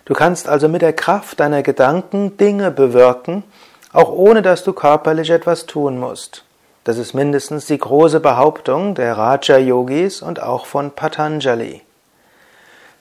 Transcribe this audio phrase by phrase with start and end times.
[0.04, 3.44] Du kannst also mit der Kraft deiner Gedanken Dinge bewirken,
[3.92, 6.44] auch ohne dass du körperlich etwas tun musst.
[6.88, 11.82] Das ist mindestens die große Behauptung der Raja-Yogis und auch von Patanjali.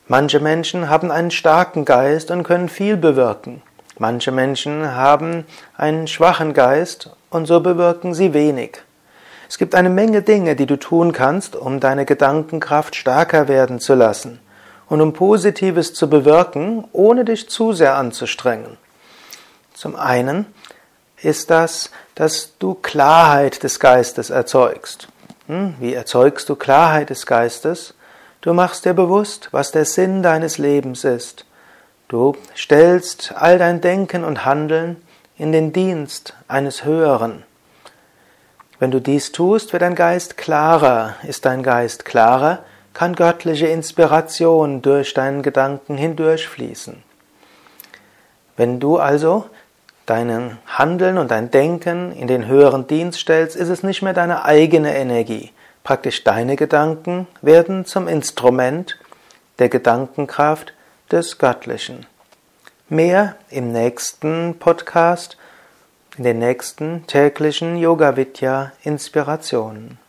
[0.10, 3.62] Manche Menschen haben einen starken Geist und können viel bewirken.
[3.98, 5.46] Manche Menschen haben
[5.78, 8.80] einen schwachen Geist und so bewirken sie wenig.
[9.48, 13.96] Es gibt eine Menge Dinge, die du tun kannst, um deine Gedankenkraft stärker werden zu
[13.96, 14.42] lassen
[14.90, 18.76] und um Positives zu bewirken, ohne dich zu sehr anzustrengen.
[19.74, 20.46] Zum einen
[21.22, 25.08] ist das, dass du Klarheit des Geistes erzeugst.
[25.48, 25.76] Hm?
[25.80, 27.94] Wie erzeugst du Klarheit des Geistes?
[28.42, 31.46] Du machst dir bewusst, was der Sinn deines Lebens ist.
[32.08, 35.02] Du stellst all dein Denken und Handeln
[35.38, 37.44] in den Dienst eines Höheren.
[38.80, 41.16] Wenn du dies tust, wird dein Geist klarer.
[41.24, 42.60] Ist dein Geist klarer,
[42.94, 47.04] kann göttliche Inspiration durch deinen Gedanken hindurchfließen.
[48.56, 49.46] Wenn du also
[50.08, 54.44] dein Handeln und dein Denken in den höheren Dienst stellst, ist es nicht mehr deine
[54.44, 55.52] eigene Energie.
[55.84, 58.98] Praktisch deine Gedanken werden zum Instrument
[59.60, 60.74] der Gedankenkraft
[61.12, 62.06] des Göttlichen.
[62.90, 65.38] Mehr im nächsten Podcast,
[66.18, 70.00] in den nächsten täglichen Yoga Vidya Inspirationen.